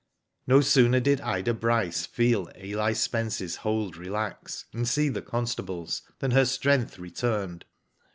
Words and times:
No 0.47 0.61
sooner 0.61 0.99
did 0.99 1.21
Ida 1.21 1.53
Bryce 1.53 2.07
feel 2.07 2.49
Eli 2.59 2.93
Sp^nce's 2.93 3.57
hold 3.57 3.97
relax, 3.97 4.65
and 4.73 4.87
see 4.87 5.09
the 5.09 5.21
constables 5.21 6.01
than 6.17 6.31
her 6.31 6.45
strength 6.45 6.97
re 6.97 7.11
turned. 7.11 7.65